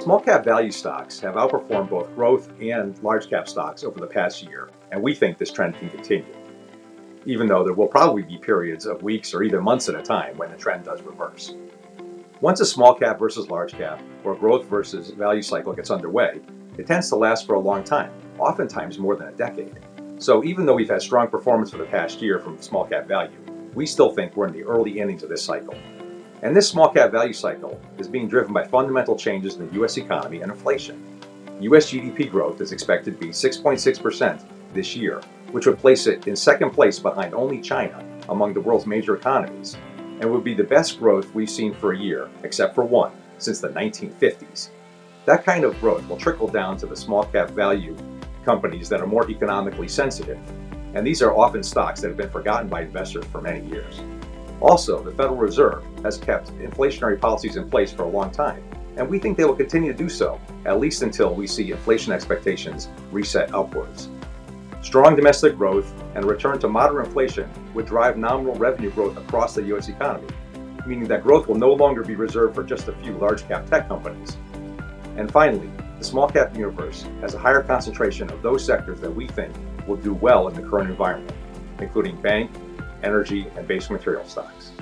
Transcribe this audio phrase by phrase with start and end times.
[0.00, 4.42] Small cap value stocks have outperformed both growth and large cap stocks over the past
[4.42, 6.34] year, and we think this trend can continue.
[7.26, 10.38] Even though there will probably be periods of weeks or even months at a time
[10.38, 11.54] when the trend does reverse.
[12.40, 16.40] Once a small cap versus large cap or growth versus value cycle gets underway,
[16.78, 19.78] it tends to last for a long time, oftentimes more than a decade.
[20.16, 23.36] So even though we've had strong performance for the past year from small cap value,
[23.74, 25.74] we still think we're in the early innings of this cycle.
[26.42, 29.98] And this small cap value cycle is being driven by fundamental changes in the US
[29.98, 31.02] economy and inflation.
[31.60, 34.40] US GDP growth is expected to be 6.6%
[34.72, 35.20] this year,
[35.52, 39.76] which would place it in second place behind only China among the world's major economies,
[40.20, 43.60] and would be the best growth we've seen for a year, except for one, since
[43.60, 44.70] the 1950s.
[45.26, 47.96] That kind of growth will trickle down to the small cap value
[48.44, 50.38] companies that are more economically sensitive,
[50.94, 54.00] and these are often stocks that have been forgotten by investors for many years.
[54.60, 58.62] Also, the Federal Reserve has kept inflationary policies in place for a long time,
[58.96, 62.12] and we think they will continue to do so, at least until we see inflation
[62.12, 64.10] expectations reset upwards.
[64.82, 69.54] Strong domestic growth and a return to moderate inflation would drive nominal revenue growth across
[69.54, 69.88] the U.S.
[69.88, 70.28] economy,
[70.86, 73.88] meaning that growth will no longer be reserved for just a few large cap tech
[73.88, 74.36] companies.
[75.16, 79.26] And finally, the small cap universe has a higher concentration of those sectors that we
[79.26, 79.54] think
[79.86, 81.36] will do well in the current environment,
[81.78, 82.50] including bank,
[83.02, 84.72] energy, and basic material stocks.